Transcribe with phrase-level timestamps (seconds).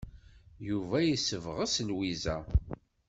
[0.67, 2.37] Yuba yessebɣes Lwiza.